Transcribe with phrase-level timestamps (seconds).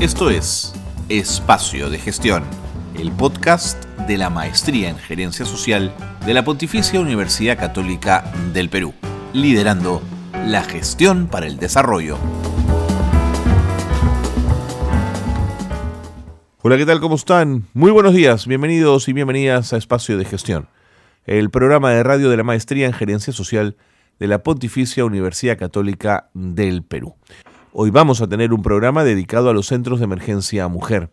[0.00, 0.72] Esto es
[1.08, 2.44] Espacio de Gestión,
[2.96, 5.92] el podcast de la Maestría en Gerencia Social
[6.24, 8.94] de la Pontificia Universidad Católica del Perú,
[9.32, 10.00] liderando
[10.46, 12.16] la gestión para el desarrollo.
[16.62, 17.00] Hola, ¿qué tal?
[17.00, 17.64] ¿Cómo están?
[17.74, 20.68] Muy buenos días, bienvenidos y bienvenidas a Espacio de Gestión,
[21.24, 23.76] el programa de radio de la Maestría en Gerencia Social
[24.20, 27.16] de la Pontificia Universidad Católica del Perú.
[27.72, 31.10] Hoy vamos a tener un programa dedicado a los centros de emergencia mujer.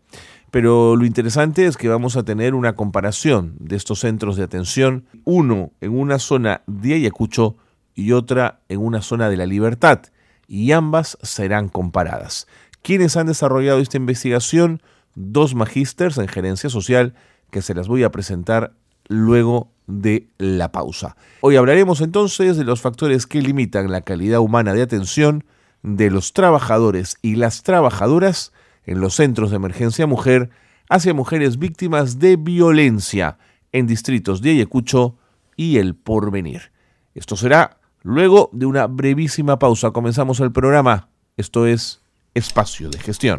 [0.51, 5.05] Pero lo interesante es que vamos a tener una comparación de estos centros de atención,
[5.25, 7.57] uno en una zona de Ayacucho
[7.93, 9.99] y otra en una zona de la Libertad,
[10.47, 12.47] y ambas serán comparadas.
[12.81, 14.81] ¿Quiénes han desarrollado esta investigación?
[15.13, 17.15] Dos magísters en gerencia social
[17.51, 18.73] que se las voy a presentar
[19.09, 21.17] luego de la pausa.
[21.41, 25.43] Hoy hablaremos entonces de los factores que limitan la calidad humana de atención,
[25.85, 28.51] de los trabajadores y las trabajadoras
[28.85, 30.49] en los centros de emergencia mujer
[30.89, 33.37] hacia mujeres víctimas de violencia
[33.71, 35.15] en distritos de Ayacucho
[35.55, 36.71] y el porvenir.
[37.13, 39.91] Esto será luego de una brevísima pausa.
[39.91, 41.09] Comenzamos el programa.
[41.37, 42.01] Esto es
[42.33, 43.37] Espacio de Gestión.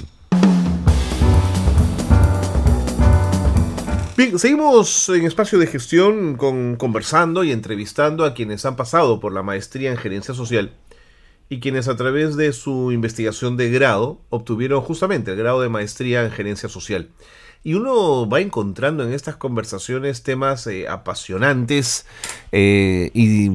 [4.16, 9.34] Bien, seguimos en espacio de gestión con, conversando y entrevistando a quienes han pasado por
[9.34, 10.72] la maestría en gerencia social
[11.48, 16.24] y quienes a través de su investigación de grado obtuvieron justamente el grado de maestría
[16.24, 17.08] en gerencia social.
[17.62, 22.06] Y uno va encontrando en estas conversaciones temas eh, apasionantes
[22.52, 23.50] eh, y,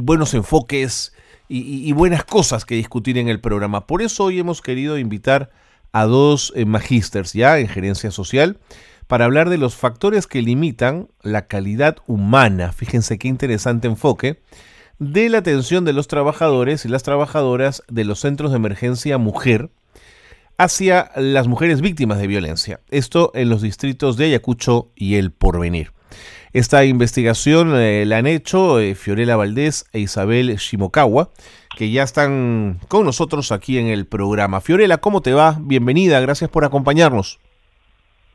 [0.00, 1.14] buenos enfoques
[1.48, 3.86] y, buenas cosas que discutir en el programa.
[3.86, 5.50] Por eso hoy hemos querido invitar
[5.92, 8.58] a dos eh, magísters ya en gerencia social
[9.06, 12.72] para hablar de los factores que limitan la calidad humana.
[12.72, 14.42] Fíjense qué interesante enfoque
[14.98, 19.70] de la atención de los trabajadores y las trabajadoras de los centros de emergencia mujer
[20.58, 22.80] hacia las mujeres víctimas de violencia.
[22.90, 25.92] Esto en los distritos de Ayacucho y El Porvenir.
[26.52, 31.28] Esta investigación eh, la han hecho eh, Fiorella Valdés e Isabel Shimokawa,
[31.76, 34.62] que ya están con nosotros aquí en el programa.
[34.62, 35.56] Fiorella, ¿cómo te va?
[35.60, 37.38] Bienvenida, gracias por acompañarnos.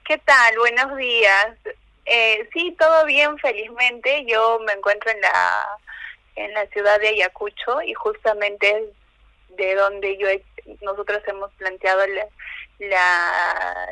[0.06, 0.56] ¿Qué tal?
[0.60, 1.58] Buenos días.
[2.06, 4.26] Eh, sí, todo bien, felizmente.
[4.28, 5.78] Yo me encuentro en la
[6.36, 10.28] en la ciudad de Ayacucho y justamente es de donde yo
[10.82, 12.28] nosotros hemos planteado la,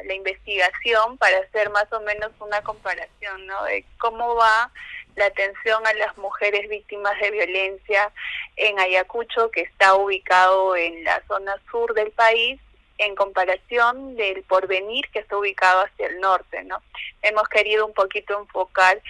[0.05, 3.63] la, investigación para hacer más o menos una comparación ¿no?
[3.65, 4.71] de cómo va
[5.15, 8.11] la atención a las mujeres víctimas de violencia
[8.55, 12.59] en Ayacucho, que está ubicado en la zona sur del país,
[12.97, 16.81] en comparación del porvenir que está ubicado hacia el norte, ¿no?
[17.21, 19.01] Hemos querido un poquito enfocar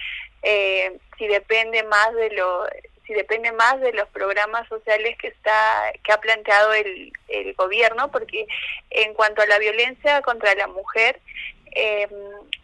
[0.42, 2.66] eh, si depende más de lo
[3.10, 8.08] si depende más de los programas sociales que está que ha planteado el, el gobierno
[8.12, 8.46] porque
[8.90, 11.18] en cuanto a la violencia contra la mujer
[11.72, 12.06] eh,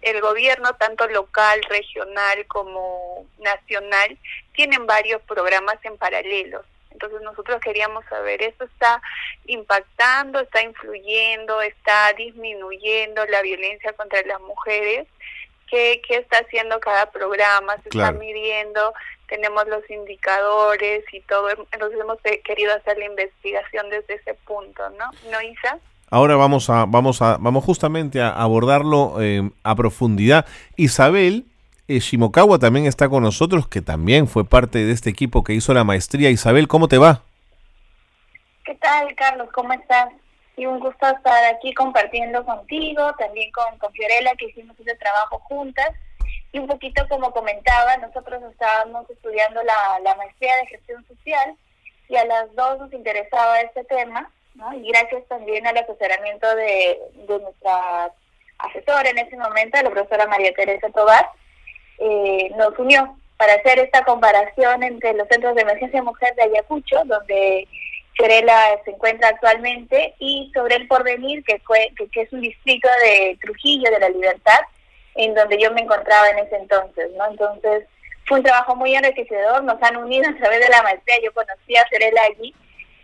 [0.02, 4.16] el gobierno tanto local regional como nacional
[4.52, 6.62] tienen varios programas en paralelo
[6.92, 9.02] entonces nosotros queríamos saber, ¿eso está
[9.46, 15.06] impactando, está influyendo, está disminuyendo la violencia contra las mujeres?
[15.68, 17.76] ¿Qué, qué está haciendo cada programa?
[17.82, 18.94] ¿Se está midiendo?
[19.28, 25.10] Tenemos los indicadores y todo, entonces hemos querido hacer la investigación desde ese punto, ¿no?
[25.30, 25.78] ¿No, Isa?
[26.10, 30.46] Ahora vamos a, vamos a, vamos justamente a abordarlo eh, a profundidad.
[30.76, 31.44] Isabel
[31.88, 35.74] eh, Shimokawa también está con nosotros, que también fue parte de este equipo que hizo
[35.74, 36.30] la maestría.
[36.30, 37.22] Isabel, ¿cómo te va?
[38.64, 39.48] ¿Qué tal, Carlos?
[39.52, 40.08] ¿Cómo estás?
[40.56, 45.40] Y un gusto estar aquí compartiendo contigo, también con, con Fiorella, que hicimos ese trabajo
[45.40, 45.90] juntas
[46.56, 51.54] y un poquito como comentaba, nosotros estábamos estudiando la, la maestría de gestión social
[52.08, 54.72] y a las dos nos interesaba este tema, ¿no?
[54.72, 58.10] Y gracias también al asesoramiento de, de nuestra
[58.58, 61.28] asesora en ese momento, la profesora María Teresa Tobar,
[61.98, 67.02] eh, nos unió para hacer esta comparación entre los centros de emergencia mujer de Ayacucho,
[67.04, 67.68] donde
[68.14, 71.60] Querela se encuentra actualmente, y sobre el porvenir, que,
[71.98, 74.60] que, que es un distrito de Trujillo de la Libertad,
[75.16, 77.26] en donde yo me encontraba en ese entonces, ¿no?
[77.26, 77.84] Entonces
[78.26, 81.76] fue un trabajo muy enriquecedor, nos han unido a través de la maestría, yo conocí
[81.76, 82.54] a Cerela allí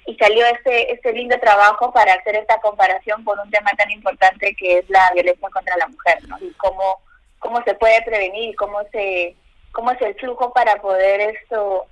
[0.06, 4.54] y salió este, este lindo trabajo para hacer esta comparación por un tema tan importante
[4.56, 6.36] que es la violencia contra la mujer, ¿no?
[6.40, 7.00] Y cómo,
[7.38, 9.36] cómo se puede prevenir, cómo se
[9.72, 11.86] cómo es el flujo para poder esto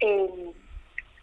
[0.00, 0.52] eh,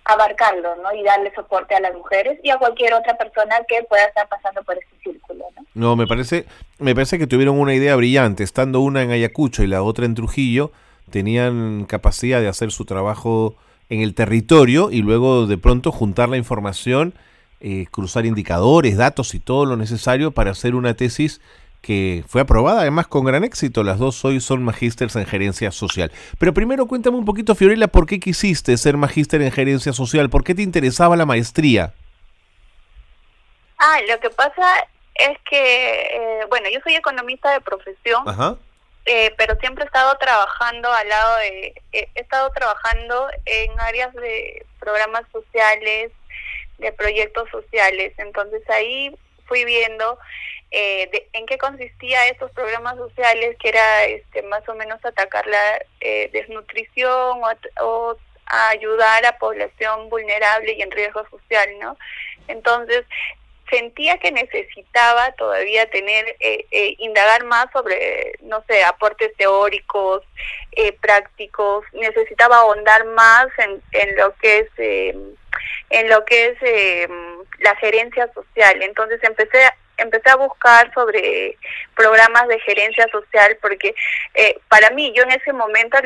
[0.08, 0.94] abarcarlo, ¿no?
[0.94, 4.64] Y darle soporte a las mujeres y a cualquier otra persona que pueda estar pasando
[4.64, 5.66] por este círculo, ¿no?
[5.74, 6.46] No, me parece,
[6.80, 10.16] me parece que tuvieron una idea brillante, estando una en Ayacucho y la otra en
[10.16, 10.72] Trujillo,
[11.12, 13.56] tenían capacidad de hacer su trabajo
[13.90, 17.14] en el territorio y luego de pronto juntar la información
[17.60, 21.42] eh, cruzar indicadores, datos y todo lo necesario para hacer una tesis
[21.82, 23.84] que fue aprobada además con gran éxito.
[23.84, 26.12] Las dos hoy son magísteres en gerencia social.
[26.40, 30.30] Pero primero cuéntame un poquito, Fiorella, ¿por qué quisiste ser magíster en gerencia social?
[30.30, 31.94] ¿Por qué te interesaba la maestría?
[33.78, 38.24] Ah, lo que pasa es que, eh, bueno, yo soy economista de profesión,
[39.06, 44.66] eh, pero siempre he estado trabajando al lado de, he estado trabajando en áreas de
[44.80, 46.12] programas sociales,
[46.78, 48.14] de proyectos sociales.
[48.18, 49.16] Entonces ahí
[49.48, 50.18] fui viendo
[50.72, 55.80] eh, en qué consistía estos programas sociales, que era este, más o menos atacar la
[56.02, 57.42] eh, desnutrición
[57.82, 58.18] o,
[58.50, 61.98] ayudar a población vulnerable y en riesgo social, ¿no?
[62.48, 63.04] Entonces
[63.70, 70.24] sentía que necesitaba todavía tener, eh, eh, indagar más sobre, no sé, aportes teóricos,
[71.02, 74.70] prácticos, necesitaba ahondar más en, en lo que es
[75.90, 77.08] en lo que es eh,
[77.60, 78.82] la gerencia social.
[78.82, 79.60] Entonces empecé
[79.98, 81.58] empecé a buscar sobre
[81.96, 83.94] programas de gerencia social porque
[84.34, 85.98] eh, para mí yo en ese momento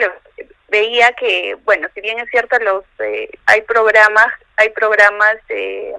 [0.69, 4.27] veía que bueno si bien es cierto los eh, hay programas
[4.57, 5.95] hay programas de,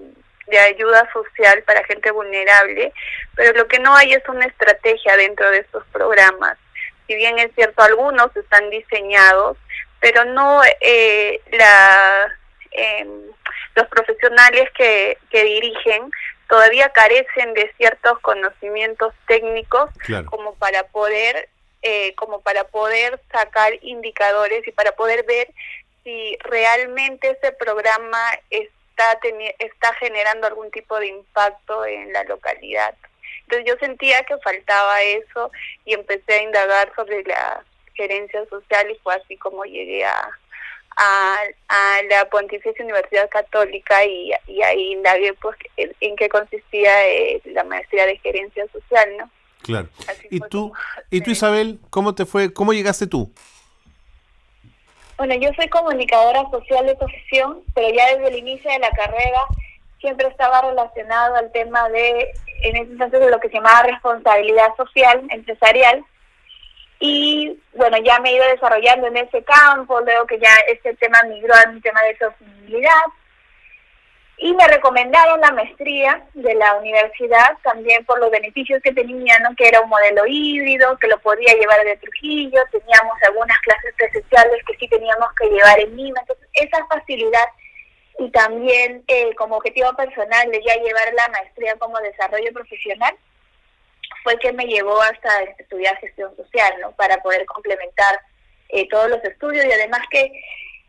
[0.46, 2.92] de ayuda social para gente vulnerable
[3.34, 6.58] pero lo que no hay es una estrategia dentro de estos programas.
[7.06, 9.58] Si bien es cierto algunos están diseñados
[10.00, 12.36] pero no eh, la
[12.72, 13.06] eh,
[13.74, 16.10] los profesionales que, que dirigen
[16.52, 19.88] todavía carecen de ciertos conocimientos técnicos
[20.26, 21.48] como para poder
[21.80, 25.48] eh, como para poder sacar indicadores y para poder ver
[26.04, 28.20] si realmente ese programa
[28.50, 29.18] está
[29.60, 32.94] está generando algún tipo de impacto en la localidad.
[33.44, 35.50] Entonces yo sentía que faltaba eso
[35.86, 37.64] y empecé a indagar sobre la
[37.94, 40.38] gerencia social y fue así como llegué a,
[40.96, 41.38] a,
[42.08, 48.18] la Pontificia Universidad Católica y, ahí indagué pues en, qué consistía eh, la maestría de
[48.18, 49.30] gerencia social, ¿no?
[49.62, 49.88] Claro.
[50.30, 50.72] ¿Y tú,
[51.10, 53.32] ¿Y tú Isabel, cómo te fue, cómo llegaste tú?
[55.16, 59.42] Bueno, yo soy comunicadora social de profesión, pero ya desde el inicio de la carrera
[60.00, 64.74] siempre estaba relacionado al tema de, en ese entonces, de lo que se llamaba responsabilidad
[64.76, 66.04] social empresarial,
[67.04, 71.20] y bueno, ya me he ido desarrollando en ese campo, luego que ya este tema
[71.28, 73.02] migró a un tema de sostenibilidad.
[74.36, 79.52] Y me recomendaron la maestría de la universidad también por los beneficios que tenía, ¿no?
[79.56, 84.62] que era un modelo híbrido, que lo podía llevar de Trujillo, teníamos algunas clases presenciales
[84.64, 86.20] que sí teníamos que llevar en Lima.
[86.20, 87.48] Entonces, esa facilidad
[88.20, 93.16] y también eh, como objetivo personal de ya llevar la maestría como desarrollo profesional,
[94.22, 96.92] fue que me llevó hasta estudiar gestión social, ¿no?
[96.92, 98.18] Para poder complementar
[98.68, 100.32] eh, todos los estudios y además que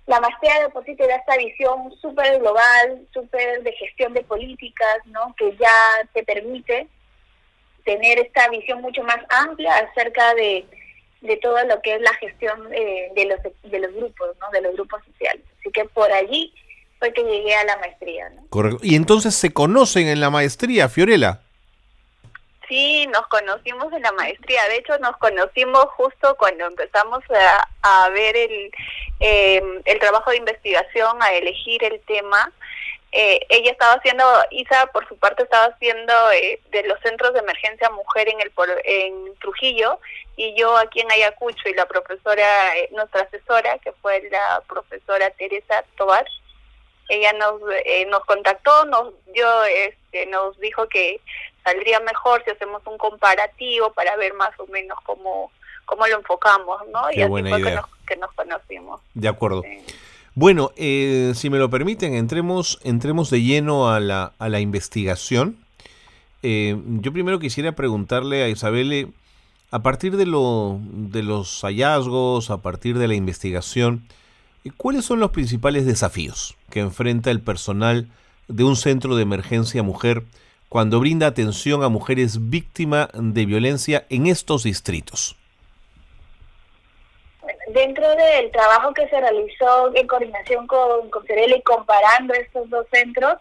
[0.06, 4.24] la maestría de por sí te da esta visión súper global, súper de gestión de
[4.24, 5.34] políticas, ¿no?
[5.38, 6.88] Que ya te permite
[7.86, 10.66] tener esta visión mucho más amplia acerca de,
[11.22, 13.40] de todo lo que es la gestión eh, de, los,
[13.72, 14.50] de los grupos, ¿no?
[14.52, 15.44] De los grupos sociales.
[15.60, 16.54] Así que por allí
[17.00, 18.46] fue que llegué a la maestría, ¿no?
[18.50, 18.80] Correcto.
[18.84, 21.42] Y entonces se conocen en la maestría, Fiorella.
[22.68, 24.64] Sí, nos conocimos en la maestría.
[24.70, 27.24] De hecho, nos conocimos justo cuando empezamos
[27.82, 28.72] a, ver el,
[29.20, 32.52] em, el trabajo de investigación, a elegir el tema.
[33.16, 37.42] Eh, ella estaba haciendo, Isa por su parte estaba haciendo eh, de los centros de
[37.42, 38.52] emergencia mujer en el
[38.86, 40.00] en Trujillo
[40.36, 45.30] y yo aquí en Ayacucho y la profesora, eh, nuestra asesora, que fue la profesora
[45.32, 46.26] Teresa Tobar,
[47.10, 47.62] ella nos
[48.08, 51.22] nos contactó, nos dio, este, nos dijo que
[51.64, 55.52] saldría mejor si hacemos un comparativo para ver más o menos cómo,
[55.86, 57.12] cómo lo enfocamos, ¿no?
[57.12, 57.62] y así fue
[58.06, 59.02] Que, nos, conocimos.
[59.14, 59.64] De acuerdo.
[60.36, 65.58] Bueno, eh, si me lo permiten, entremos, entremos de lleno a la, a la investigación.
[66.42, 69.14] Eh, yo primero quisiera preguntarle a Isabel,
[69.72, 74.06] a partir de, lo, de los hallazgos, a partir de la investigación,
[74.76, 78.10] ¿cuáles son los principales desafíos que enfrenta el personal
[78.48, 80.24] de un centro de emergencia mujer
[80.74, 85.36] cuando brinda atención a mujeres víctimas de violencia en estos distritos?
[87.68, 93.36] Dentro del trabajo que se realizó en coordinación con, con y comparando estos dos centros,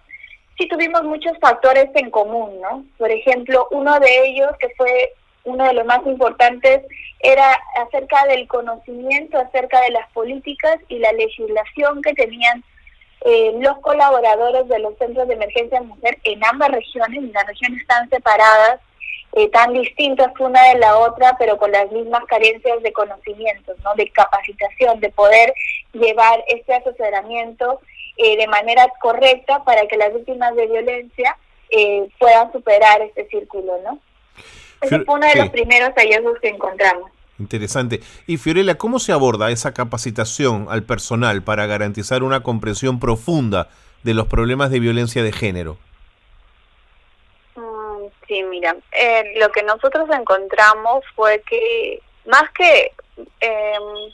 [0.59, 2.85] sí tuvimos muchos factores en común, ¿no?
[2.99, 6.83] Por ejemplo, uno de ellos, que fue uno de los más importantes,
[7.21, 12.63] era acerca del conocimiento, acerca de las políticas y la legislación que tenían
[13.25, 18.09] eh, los colaboradores de los centros de emergencia mujer en ambas regiones, las regiones están
[18.11, 18.81] separadas,
[19.35, 23.95] eh, tan distintas una de la otra, pero con las mismas carencias de conocimientos, ¿no?
[23.95, 25.55] de capacitación, de poder
[25.95, 27.81] llevar este asesoramiento
[28.19, 31.39] eh, de manera correcta para que las víctimas de violencia
[31.71, 33.99] eh, puedan superar este círculo, ¿no?
[34.83, 37.11] Ese fue uno de los primeros hallazgos que encontramos.
[37.39, 38.01] Interesante.
[38.27, 43.69] Y Fiorella, ¿cómo se aborda esa capacitación al personal para garantizar una comprensión profunda
[44.03, 45.79] de los problemas de violencia de género?
[48.29, 52.93] Sí, mira, eh, lo que nosotros encontramos fue que más que
[53.41, 54.13] em,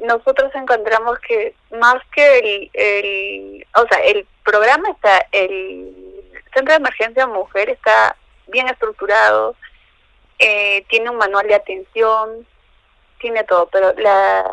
[0.00, 5.92] nosotros encontramos que más que el, o sea, el programa está, el
[6.52, 8.16] Centro de Emergencia Mujer está
[8.48, 9.56] bien estructurado,
[10.42, 12.46] eh, tiene un manual de atención,
[13.20, 14.44] tiene todo, pero la,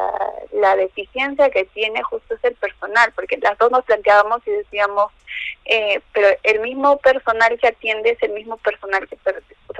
[0.51, 5.11] la deficiencia que tiene justo es el personal, porque las dos nos planteábamos y decíamos,
[5.65, 9.33] eh, pero el mismo personal que atiende es el mismo personal que, sea,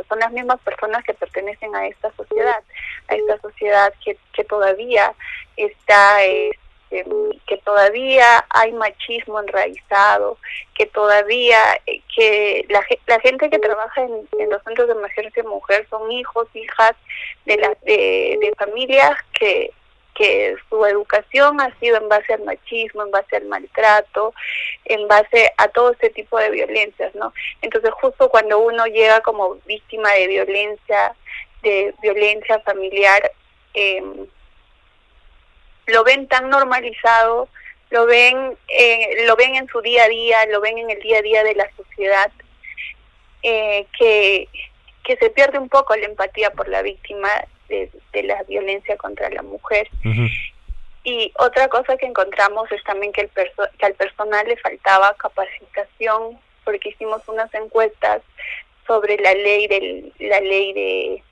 [0.08, 2.64] son las mismas personas que pertenecen a esta sociedad,
[3.08, 5.14] a esta sociedad que, que todavía
[5.56, 6.26] está...
[6.26, 6.52] Eh,
[6.90, 10.38] que todavía hay machismo enraizado,
[10.76, 15.86] que todavía eh, que la, la gente que trabaja en, los centros de emergencia mujer
[15.90, 16.94] son hijos, hijas
[17.46, 19.72] de, la, de, de familias que,
[20.20, 24.34] que su educación ha sido en base al machismo, en base al maltrato,
[24.86, 27.34] en base a todo este tipo de violencias, ¿no?
[27.62, 31.16] Entonces justo cuando uno llega como víctima de violencia,
[31.64, 33.32] de violencia familiar,
[33.74, 34.04] eh,
[35.90, 37.50] lo ven tan normalizado,
[37.90, 41.20] lo ven, eh, lo ven en su día a día, lo ven en el día
[41.20, 42.32] a día de la sociedad,
[43.44, 44.48] eh, que,
[45.04, 47.30] que se pierde un poco la empatía por la víctima
[47.68, 47.90] de,
[48.24, 49.90] la violencia contra la mujer.
[51.04, 56.40] Y otra cosa que encontramos es también que, el que al personal le faltaba capacitación,
[56.66, 58.22] porque hicimos unas encuestas
[58.86, 61.24] sobre la ley del, la ley de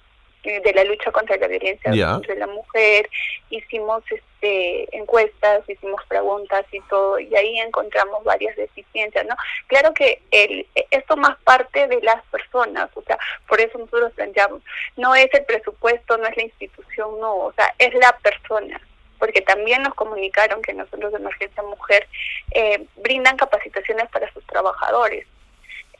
[0.47, 3.09] de la lucha contra la violencia contra la mujer,
[3.49, 9.35] hicimos este encuestas, hicimos preguntas y todo, y ahí encontramos varias deficiencias, ¿no?
[9.67, 14.61] Claro que el, esto más parte de las personas, o sea, por eso nosotros planteamos,
[14.95, 18.79] no es el presupuesto, no es la institución, no, o sea, es la persona
[19.19, 22.07] porque también nos comunicaron que nosotros de Emergencia Mujer
[22.51, 25.25] eh, brindan capacitaciones para sus trabajadores.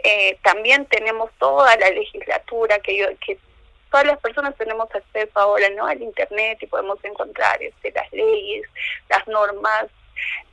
[0.04, 3.40] Eh, también tenemos toda la legislatura que, yo, que
[3.98, 8.64] todas las personas tenemos acceso ahora no al internet y podemos encontrar este, las leyes,
[9.10, 9.88] las normas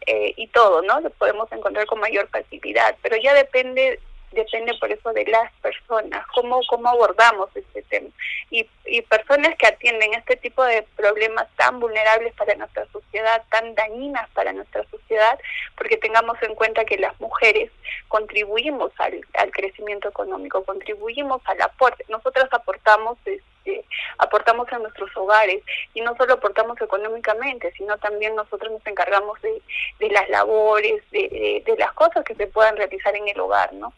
[0.07, 0.99] eh, y todo, ¿no?
[1.01, 4.01] Lo podemos encontrar con mayor facilidad, pero ya depende
[4.35, 8.09] depende por eso de las personas, cómo, cómo abordamos este tema.
[8.51, 13.75] Y, y personas que atienden este tipo de problemas tan vulnerables para nuestra sociedad, tan
[13.75, 15.39] dañinas para nuestra sociedad,
[15.77, 17.71] porque tengamos en cuenta que las mujeres
[18.09, 22.05] contribuimos al, al crecimiento económico, contribuimos al aporte.
[22.09, 23.85] Nosotras aportamos este,
[24.19, 25.63] aportamos a nuestros hogares
[25.95, 29.63] y no solo aportamos económicamente, sino también nosotros nos encargamos de,
[29.99, 33.73] de las labores, de, de, de, las cosas que se puedan realizar en el hogar,
[33.73, 33.93] ¿no?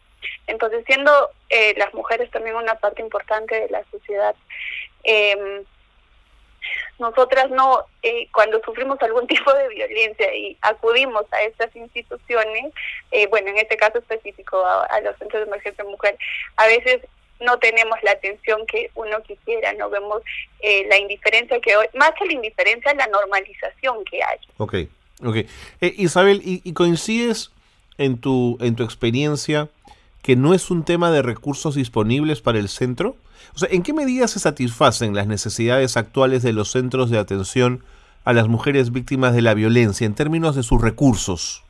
[0.47, 1.11] Entonces, siendo
[1.49, 4.35] eh, las mujeres también una parte importante de la sociedad,
[5.03, 5.63] eh,
[6.99, 12.73] nosotras no, eh, cuando sufrimos algún tipo de violencia y acudimos a estas instituciones,
[13.11, 16.17] eh, bueno, en este caso específico a, los centros de emergencia mujer,
[16.55, 17.01] a veces
[17.39, 20.23] no tenemos la atención que uno quisiera, no vemos
[20.59, 24.39] eh, la indiferencia que hoy, más que la indiferencia, la normalización que hay.
[24.57, 24.73] Ok,
[25.23, 25.37] ok.
[25.81, 27.51] Isabel, ¿y, ¿y, coincides
[27.99, 29.69] en tu, en tu experiencia
[30.21, 33.15] que no es un tema de recursos disponibles para el centro?
[33.55, 37.83] O sea, ¿en qué medida se satisfacen las necesidades actuales de los centros de atención
[38.25, 41.63] a las mujeres víctimas de la violencia en términos de sus recursos?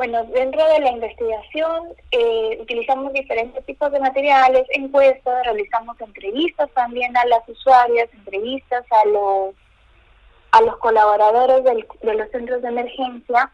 [0.00, 7.14] Bueno, dentro de la investigación eh, utilizamos diferentes tipos de materiales, encuestas, realizamos entrevistas también
[7.18, 9.54] a las usuarias, entrevistas a los
[10.52, 13.50] a los colaboradores del, de los centros de emergencia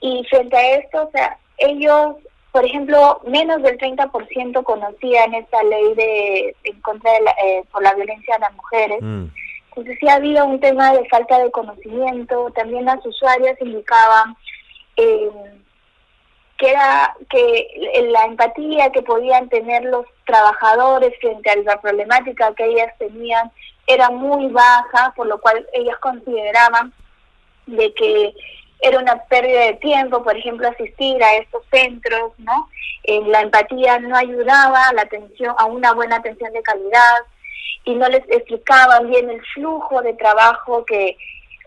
[0.00, 2.16] y frente a esto, o sea, ellos,
[2.52, 7.82] por ejemplo, menos del 30% conocían esta ley de en contra de la, eh, por
[7.82, 8.98] la violencia a las mujeres.
[9.00, 9.26] Mm.
[9.68, 12.50] Entonces sí había un tema de falta de conocimiento.
[12.54, 14.34] También las usuarias indicaban
[14.96, 15.30] eh,
[16.56, 22.64] que era que la empatía que podían tener los trabajadores frente a la problemática que
[22.64, 23.50] ellas tenían
[23.86, 26.92] era muy baja, por lo cual ellas consideraban
[27.66, 28.34] de que
[28.80, 32.68] era una pérdida de tiempo, por ejemplo, asistir a estos centros, ¿no?
[33.04, 37.16] Eh, la empatía no ayudaba a la atención, a una buena atención de calidad
[37.84, 41.16] y no les explicaban bien el flujo de trabajo que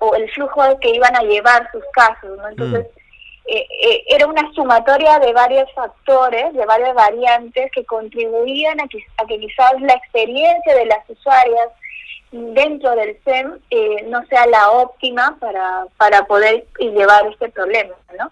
[0.01, 2.47] o el flujo que iban a llevar sus casos, ¿no?
[2.47, 3.55] Entonces, mm.
[3.55, 8.99] eh, eh, era una sumatoria de varios factores, de varias variantes que contribuían a que,
[9.17, 11.69] a que quizás la experiencia de las usuarias
[12.31, 18.31] dentro del SEM eh, no sea la óptima para, para poder llevar este problema, ¿no?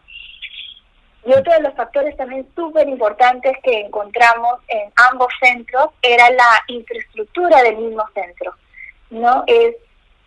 [1.26, 6.64] Y otro de los factores también súper importantes que encontramos en ambos centros era la
[6.68, 8.54] infraestructura del mismo centro,
[9.10, 9.44] ¿no?
[9.46, 9.76] Es,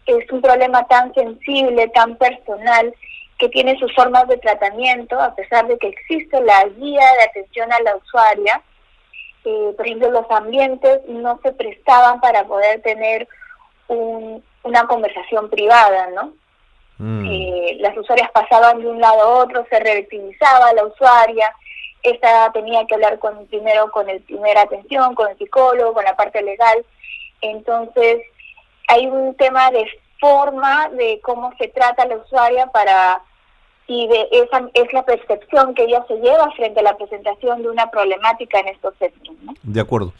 [0.05, 2.95] es un problema tan sensible, tan personal,
[3.39, 7.73] que tiene sus formas de tratamiento, a pesar de que existe la guía de atención
[7.73, 8.61] a la usuaria.
[9.47, 13.27] Eh, por ejemplo, los ambientes no se prestaban para poder tener
[13.90, 16.32] una conversación privada, ¿no?
[16.99, 17.26] Mm.
[17.26, 21.50] Eh, las usuarias pasaban de un lado a otro, se revictimizaba la usuaria,
[22.02, 26.16] esta tenía que hablar con primero con el primer atención, con el psicólogo, con la
[26.16, 26.85] parte legal.
[27.40, 28.23] Entonces,
[28.88, 29.87] hay un tema de
[30.18, 33.23] forma de cómo se trata a la usuaria para
[33.87, 37.70] y de esa es la percepción que ella se lleva frente a la presentación de
[37.70, 39.37] una problemática en estos centros.
[39.64, 40.12] De acuerdo.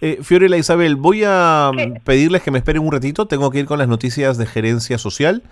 [0.00, 1.70] Eh, Fiorella Isabel, voy a
[2.04, 5.42] pedirles que me esperen un ratito, tengo que ir con las noticias de gerencia social.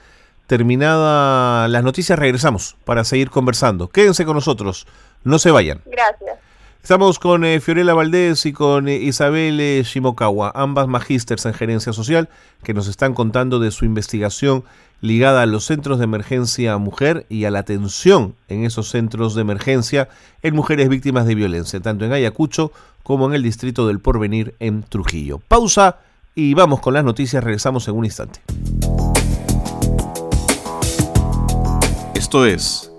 [0.46, 3.88] Terminada las noticias, regresamos para seguir conversando.
[3.88, 4.86] Quédense con nosotros,
[5.22, 5.82] no se vayan.
[5.84, 6.38] Gracias.
[6.82, 11.92] Estamos con eh, Fiorella Valdés y con eh, Isabel eh, Shimokawa, ambas magísters en gerencia
[11.92, 12.28] social,
[12.62, 14.64] que nos están contando de su investigación
[15.00, 19.42] ligada a los centros de emergencia mujer y a la atención en esos centros de
[19.42, 20.08] emergencia
[20.42, 24.82] en mujeres víctimas de violencia, tanto en Ayacucho como en el distrito del Porvenir en
[24.82, 25.40] Trujillo.
[25.46, 25.98] Pausa
[26.34, 28.40] y vamos con las noticias, regresamos en un instante.
[32.14, 32.92] Esto es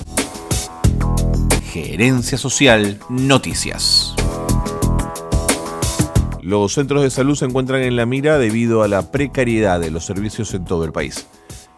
[1.69, 4.15] Gerencia Social Noticias.
[6.41, 10.03] Los centros de salud se encuentran en la mira debido a la precariedad de los
[10.03, 11.27] servicios en todo el país.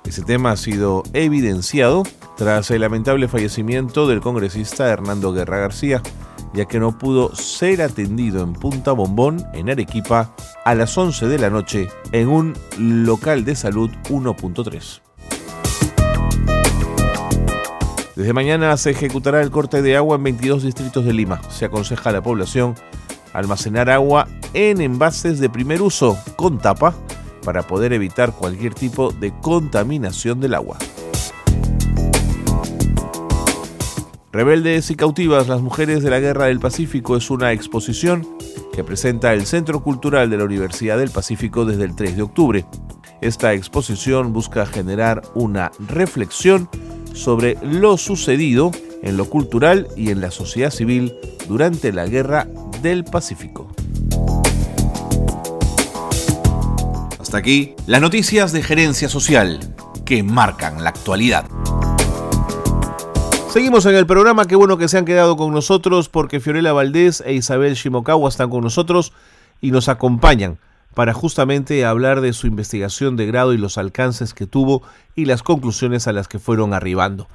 [0.05, 2.03] Ese tema ha sido evidenciado
[2.37, 6.01] tras el lamentable fallecimiento del congresista Hernando Guerra García,
[6.53, 10.33] ya que no pudo ser atendido en Punta Bombón, en Arequipa,
[10.63, 15.10] a las 11 de la noche en un local de salud 1.3.
[18.21, 21.41] Desde mañana se ejecutará el corte de agua en 22 distritos de Lima.
[21.49, 22.75] Se aconseja a la población
[23.33, 26.93] almacenar agua en envases de primer uso con tapa
[27.43, 30.77] para poder evitar cualquier tipo de contaminación del agua.
[34.31, 38.27] Rebeldes y cautivas, las mujeres de la Guerra del Pacífico es una exposición
[38.71, 42.65] que presenta el Centro Cultural de la Universidad del Pacífico desde el 3 de octubre.
[43.19, 46.69] Esta exposición busca generar una reflexión
[47.13, 48.71] sobre lo sucedido
[49.01, 51.13] en lo cultural y en la sociedad civil
[51.47, 52.47] durante la Guerra
[52.81, 53.67] del Pacífico.
[57.19, 59.59] Hasta aquí las noticias de gerencia social
[60.05, 61.45] que marcan la actualidad.
[63.49, 67.21] Seguimos en el programa, qué bueno que se han quedado con nosotros porque Fiorella Valdés
[67.25, 69.11] e Isabel Shimokawa están con nosotros
[69.59, 70.57] y nos acompañan
[70.93, 74.83] para justamente hablar de su investigación de grado y los alcances que tuvo
[75.15, 77.27] y las conclusiones a las que fueron arribando.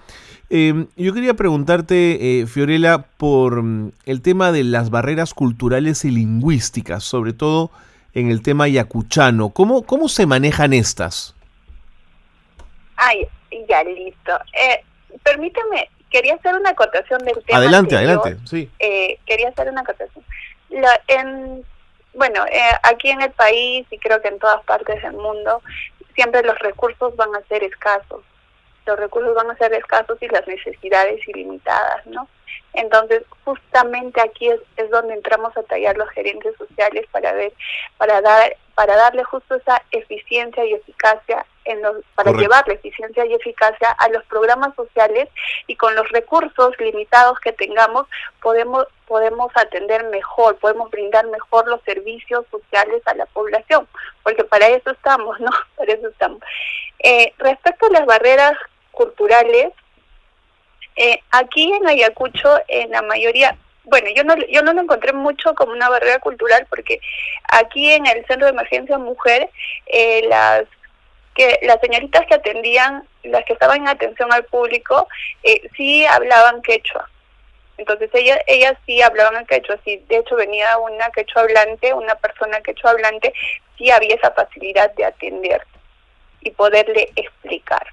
[0.49, 6.11] Em, yo quería preguntarte, eh, Fiorella, por mm, el tema de las barreras culturales y
[6.11, 7.71] lingüísticas, sobre todo
[8.15, 9.51] en el tema yacuchano.
[9.51, 11.35] ¿Cómo, cómo se manejan estas?
[12.97, 13.27] Ay,
[13.69, 14.33] ya listo.
[14.53, 14.85] Eh,
[15.23, 17.59] permíteme, quería hacer una acotación del tema.
[17.59, 18.71] Adelante, adelante, sí.
[18.79, 20.25] Eh, quería hacer una acotación.
[20.71, 21.65] La, en
[22.17, 25.63] bueno, eh, aquí en el país y creo que en todas partes del mundo,
[26.15, 28.25] siempre los recursos van a ser escasos.
[28.87, 32.27] Los recursos van a ser escasos y las necesidades ilimitadas, ¿no?
[32.73, 37.53] Entonces, justamente aquí es, es donde entramos a tallar los gerentes sociales para ver,
[37.97, 43.27] para dar, para darle justo esa eficiencia y eficacia en los, para llevar la eficiencia
[43.27, 45.29] y eficacia a los programas sociales
[45.67, 48.07] y con los recursos limitados que tengamos
[48.41, 53.87] podemos podemos atender mejor, podemos brindar mejor los servicios sociales a la población,
[54.23, 55.51] porque para eso estamos, ¿no?
[55.77, 56.41] Para eso estamos.
[56.99, 58.57] Eh, respecto a las barreras
[58.91, 59.73] culturales,
[60.97, 65.55] eh, aquí en Ayacucho, en la mayoría, bueno, yo no, yo no lo encontré mucho
[65.55, 67.01] como una barrera cultural porque
[67.51, 69.49] aquí en el Centro de Emergencia Mujer,
[69.87, 70.65] eh, las
[71.35, 75.07] que las señoritas que atendían, las que estaban en atención al público,
[75.43, 77.09] eh, sí hablaban quechua.
[77.77, 82.15] Entonces ellas, ellas sí hablaban en quechua, sí, de hecho venía una quechua hablante, una
[82.15, 83.35] persona quechua hablante,
[83.77, 85.63] sí había esa facilidad de atender
[86.41, 87.87] y poderle explicar.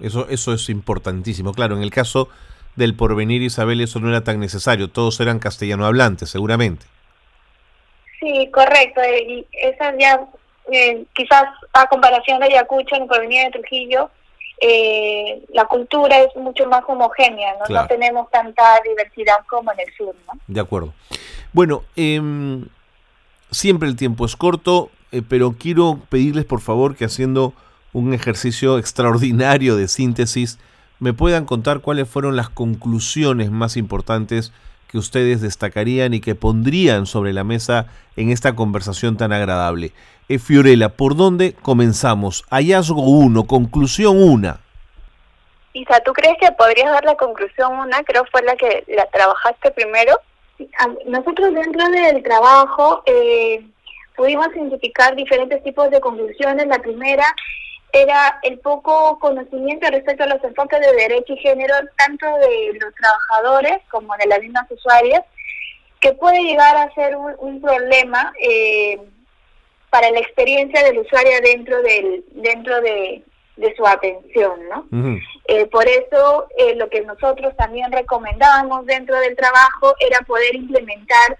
[0.00, 1.52] Eso, eso es importantísimo.
[1.54, 2.28] Claro, en el caso
[2.74, 6.84] del porvenir Isabel eso no era tan necesario, todos eran castellano hablantes, seguramente.
[8.20, 9.00] Sí, correcto.
[9.04, 10.20] Y esas ya,
[10.72, 14.10] eh, quizás a comparación de Ayacucho, en el porvenir de Trujillo,
[14.60, 17.74] eh, la cultura es mucho más homogénea, ¿no?
[17.74, 20.14] no tenemos tanta diversidad como en el sur.
[20.26, 20.38] ¿no?
[20.46, 20.94] De acuerdo.
[21.52, 22.20] Bueno, eh,
[23.50, 24.90] siempre el tiempo es corto.
[25.12, 27.52] eh, pero quiero pedirles por favor que haciendo
[27.96, 30.58] un ejercicio extraordinario de síntesis,
[30.98, 34.52] me puedan contar cuáles fueron las conclusiones más importantes
[34.88, 39.92] que ustedes destacarían y que pondrían sobre la mesa en esta conversación tan agradable.
[40.28, 42.44] Eh, Fiorella, ¿por dónde comenzamos?
[42.50, 44.58] Hallazgo 1, conclusión 1.
[45.72, 48.02] Isa, ¿tú crees que podrías dar la conclusión una?
[48.04, 50.20] Creo fue la que la trabajaste primero.
[51.06, 53.66] Nosotros dentro del trabajo eh,
[54.16, 56.66] pudimos identificar diferentes tipos de conclusiones.
[56.66, 57.24] La primera
[58.02, 62.94] era el poco conocimiento respecto a los enfoques de derecho y género, tanto de los
[62.94, 65.22] trabajadores como de las mismas usuarias,
[66.00, 69.00] que puede llegar a ser un, problema eh,
[69.88, 73.24] para la experiencia del usuario dentro del dentro de,
[73.74, 74.86] su atención, ¿no?
[75.48, 81.38] Eh, por eso eh, lo que nosotros también recomendábamos dentro del trabajo era poder implementar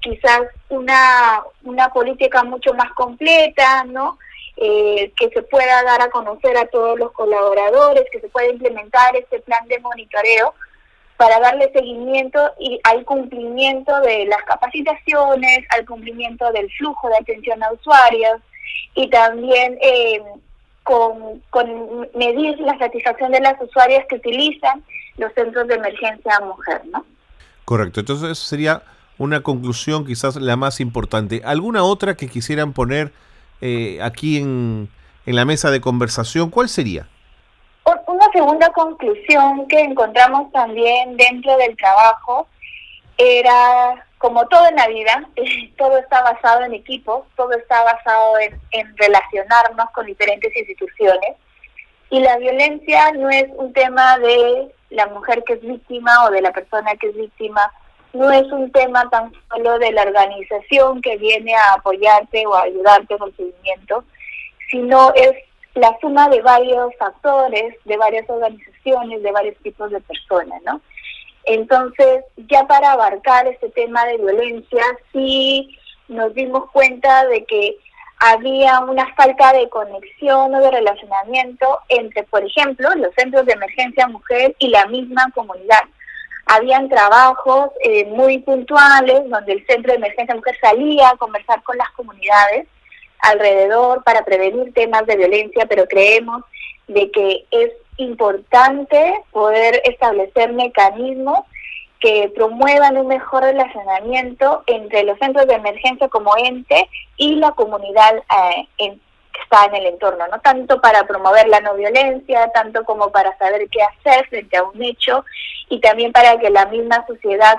[0.00, 4.18] quizás una, una política mucho más completa, ¿no?
[4.58, 9.14] Eh, que se pueda dar a conocer a todos los colaboradores, que se pueda implementar
[9.14, 10.54] este plan de monitoreo
[11.18, 17.62] para darle seguimiento y al cumplimiento de las capacitaciones, al cumplimiento del flujo de atención
[17.62, 18.40] a usuarios
[18.94, 20.22] y también eh,
[20.82, 21.42] con,
[22.14, 24.82] medir la satisfacción de las usuarias que utilizan
[25.18, 27.04] los centros de emergencia mujer, ¿no?
[27.64, 28.82] Correcto, entonces sería
[29.18, 31.42] una conclusión quizás la más importante.
[31.44, 33.12] ¿Alguna otra que quisieran poner
[33.60, 34.88] eh, aquí en,
[35.26, 37.08] en la mesa de conversación, ¿cuál sería?
[38.06, 42.48] Una segunda conclusión que encontramos también dentro del trabajo
[43.16, 45.28] era, como todo en la vida,
[45.78, 51.36] todo está basado en equipos, todo está basado en, en relacionarnos con diferentes instituciones
[52.10, 56.40] y la violencia no es un tema de la mujer que es víctima o de
[56.40, 57.72] la persona que es víctima,
[58.16, 62.62] no es un tema tan solo de la organización que viene a apoyarte o a
[62.62, 64.04] ayudarte en el seguimiento,
[64.70, 65.32] sino es
[65.74, 70.80] la suma de varios factores, de varias organizaciones, de varios tipos de personas, ¿no?
[71.44, 75.76] Entonces, ya para abarcar este tema de violencia, sí
[76.08, 77.76] nos dimos cuenta de que
[78.18, 84.08] había una falta de conexión o de relacionamiento entre, por ejemplo, los centros de emergencia
[84.08, 85.82] mujer y la misma comunidad
[86.46, 91.76] habían trabajos eh, muy puntuales donde el Centro de Emergencia Mujer salía a conversar con
[91.76, 92.66] las comunidades
[93.20, 96.42] alrededor para prevenir temas de violencia, pero creemos
[96.86, 101.40] de que es importante poder establecer mecanismos
[101.98, 108.16] que promuevan un mejor relacionamiento entre los centros de emergencia como ente y la comunidad
[108.16, 109.00] eh, en,
[109.42, 113.68] está en el entorno, no tanto para promover la no violencia, tanto como para saber
[113.70, 115.24] qué hacer frente a un hecho
[115.68, 117.58] y también para que la misma sociedad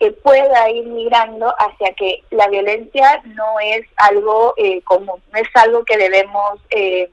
[0.00, 5.48] eh, pueda ir migrando hacia que la violencia no es algo eh, común, no es
[5.54, 7.10] algo que debemos eh,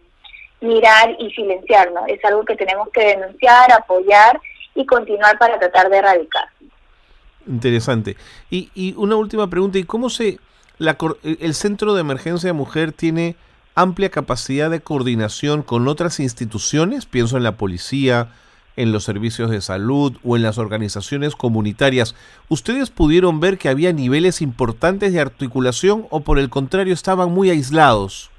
[0.60, 2.06] mirar y silenciar, ¿no?
[2.08, 4.40] es algo que tenemos que denunciar, apoyar
[4.76, 6.46] y continuar para tratar de erradicar.
[7.48, 8.16] Interesante.
[8.50, 10.40] Y, y una última pregunta, ¿y cómo se...
[10.80, 13.36] La, el Centro de Emergencia de Mujer tiene
[13.76, 18.30] amplia capacidad de coordinación con otras instituciones, pienso en la policía,
[18.76, 22.16] en los servicios de salud o en las organizaciones comunitarias,
[22.50, 27.50] ¿ustedes pudieron ver que había niveles importantes de articulación o por el contrario estaban muy
[27.50, 28.32] aislados?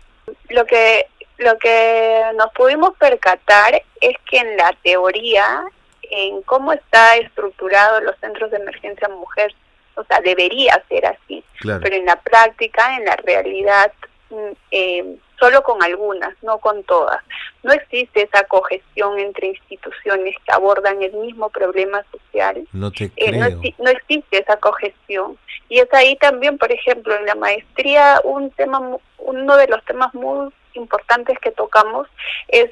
[0.49, 1.07] Lo que
[1.39, 5.65] lo que nos pudimos percatar es que en la teoría,
[6.03, 9.53] en cómo está estructurado los centros de emergencia mujer,
[9.97, 13.93] o sea, debería ser así, pero en la práctica, en la realidad,
[14.31, 17.23] mm, eh, solo con algunas, no con todas.
[17.63, 22.67] No existe esa cogestión entre instituciones que abordan el mismo problema social.
[22.73, 23.61] No te eh, creo.
[23.79, 25.37] no, existe esa cogestión.
[25.69, 28.81] Y es ahí también, por ejemplo, en la maestría, un tema,
[29.19, 32.09] uno de los temas muy importantes que tocamos
[32.49, 32.71] es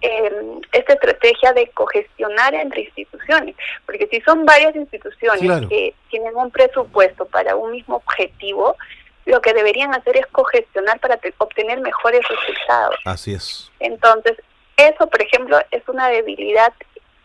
[0.00, 6.50] em, esta estrategia de cogestionar entre instituciones, porque si son varias instituciones que tienen un
[6.50, 8.76] presupuesto para un mismo objetivo,
[9.26, 12.96] lo que deberían hacer es cogestionar para obtener mejores resultados.
[13.04, 13.70] Así es.
[13.78, 14.36] Entonces,
[14.76, 16.72] eso, por ejemplo, es una debilidad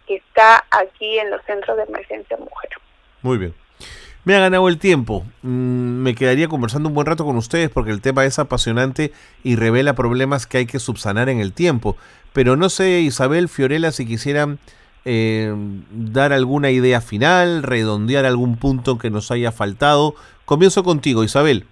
[0.07, 2.69] que está aquí en los centros de emergencia mujer.
[3.21, 3.55] Muy bien.
[4.23, 5.23] Me ha ganado el tiempo.
[5.43, 9.11] Mm, me quedaría conversando un buen rato con ustedes porque el tema es apasionante
[9.43, 11.95] y revela problemas que hay que subsanar en el tiempo.
[12.33, 14.59] Pero no sé, Isabel, Fiorella, si quisieran
[15.05, 15.53] eh,
[15.91, 20.15] dar alguna idea final, redondear algún punto que nos haya faltado.
[20.45, 21.67] Comienzo contigo, Isabel.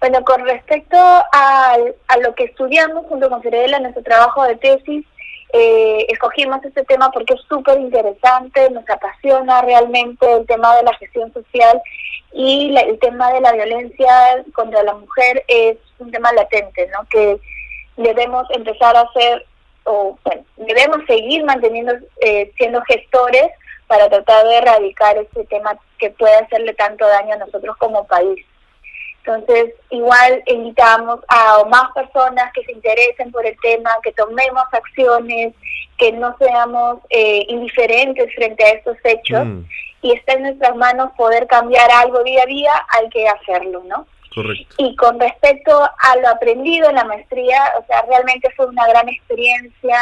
[0.00, 1.76] Bueno, con respecto a,
[2.08, 5.04] a lo que estudiamos junto con Fiorella, nuestro trabajo de tesis,
[5.52, 10.94] eh, escogimos este tema porque es súper interesante, nos apasiona realmente el tema de la
[10.94, 11.82] gestión social
[12.32, 17.06] y el tema de la violencia contra la mujer es un tema latente, ¿no?
[17.10, 17.38] Que
[17.96, 19.44] debemos empezar a hacer,
[19.84, 23.48] o bueno, debemos seguir manteniendo, eh, siendo gestores
[23.88, 28.46] para tratar de erradicar este tema que puede hacerle tanto daño a nosotros como país.
[29.24, 35.54] Entonces, igual invitamos a más personas que se interesen por el tema, que tomemos acciones,
[35.98, 39.46] que no seamos eh, indiferentes frente a estos hechos.
[39.46, 39.64] Mm.
[40.02, 44.06] Y está en nuestras manos poder cambiar algo día a día, hay que hacerlo, ¿no?
[44.34, 44.74] Correcto.
[44.78, 49.08] Y con respecto a lo aprendido en la maestría, o sea, realmente fue una gran
[49.10, 49.98] experiencia,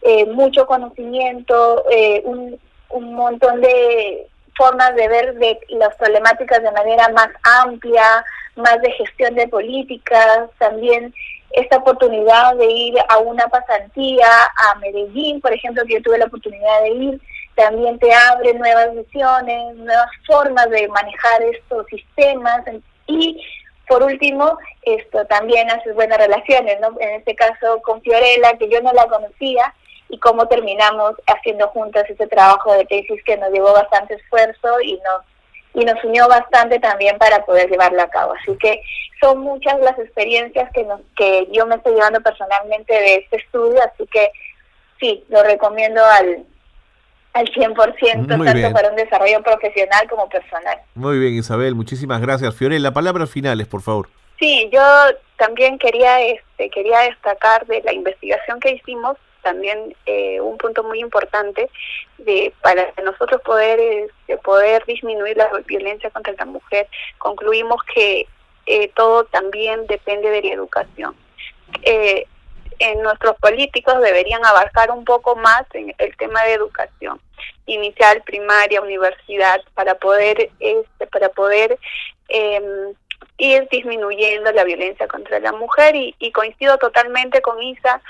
[0.00, 2.58] eh, mucho conocimiento, eh, un,
[2.90, 7.28] un montón de formas de ver de las problemáticas de manera más
[7.62, 8.24] amplia,
[8.56, 11.12] más de gestión de políticas, también
[11.50, 16.26] esta oportunidad de ir a una pasantía a Medellín, por ejemplo, que yo tuve la
[16.26, 17.20] oportunidad de ir,
[17.54, 22.62] también te abre nuevas visiones, nuevas formas de manejar estos sistemas
[23.06, 23.40] y
[23.86, 26.88] por último, esto también haces buenas relaciones, ¿no?
[27.00, 29.74] En este caso con Fiorella, que yo no la conocía,
[30.08, 34.94] y cómo terminamos haciendo juntas ese trabajo de tesis que nos llevó bastante esfuerzo y
[34.94, 35.24] nos
[35.76, 38.34] y nos unió bastante también para poder llevarlo a cabo.
[38.40, 38.80] Así que
[39.20, 43.80] son muchas las experiencias que nos que yo me estoy llevando personalmente de este estudio,
[43.82, 44.30] así que
[45.00, 46.44] sí, lo recomiendo al
[47.32, 50.78] al 100%, tanto para un desarrollo profesional como personal.
[50.94, 52.54] Muy bien, Isabel, muchísimas gracias.
[52.54, 54.08] Fiorella, palabras finales, por favor.
[54.38, 54.80] Sí, yo
[55.36, 60.98] también quería este quería destacar de la investigación que hicimos también eh, un punto muy
[60.98, 61.70] importante
[62.18, 68.26] de para nosotros poder este, poder disminuir la violencia contra la mujer concluimos que
[68.66, 71.14] eh, todo también depende de la educación.
[71.82, 72.26] Eh,
[72.78, 77.20] en nuestros políticos deberían abarcar un poco más en el tema de educación
[77.66, 81.78] inicial primaria universidad para poder este para poder
[82.28, 82.60] eh,
[83.38, 88.00] ir disminuyendo la violencia contra la mujer y, coincido totalmente con Isa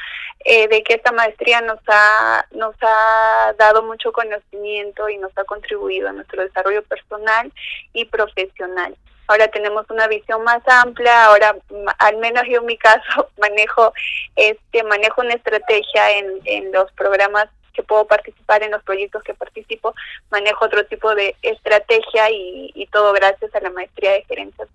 [0.44, 5.44] eh, de que esta maestría nos ha nos ha dado mucho conocimiento y nos ha
[5.44, 7.52] contribuido a nuestro desarrollo personal
[7.92, 8.96] y profesional.
[9.26, 11.56] Ahora tenemos una visión más amplia, ahora
[11.98, 13.92] al menos yo en mi caso manejo
[14.36, 19.34] este manejo una estrategia en, en los programas que puedo participar en los proyectos que
[19.34, 19.94] participo,
[20.30, 24.66] manejo otro tipo de estrategia y, y todo gracias a la maestría de gerencia.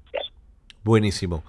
[0.83, 1.43] Buenísimo.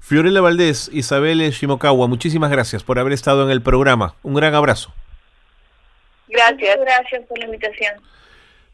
[0.00, 4.14] Fiorella Valdés, Isabel Shimokawa, muchísimas gracias por haber estado en el programa.
[4.22, 4.92] Un gran abrazo.
[6.28, 7.94] Gracias, gracias por la invitación.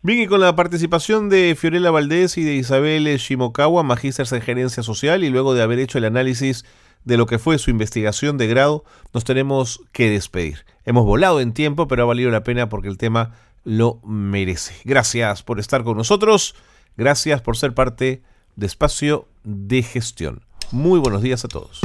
[0.02, 4.83] Bien, y con la participación de Fiorella Valdés y de Isabel Shimokawa, magísteres en gerencia
[4.83, 6.64] social, y luego de haber hecho el análisis
[7.04, 10.64] de lo que fue su investigación de grado, nos tenemos que despedir.
[10.85, 14.74] Hemos volado en tiempo, pero ha valido la pena porque el tema lo merece.
[14.85, 16.54] Gracias por estar con nosotros,
[16.96, 18.22] gracias por ser parte
[18.57, 20.43] de Espacio de Gestión.
[20.71, 21.81] Muy buenos días a todos.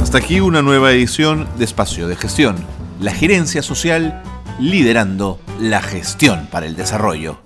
[0.00, 2.56] Hasta aquí una nueva edición de Espacio de Gestión,
[3.00, 4.22] la gerencia social
[4.58, 7.38] liderando la gestión para el desarrollo.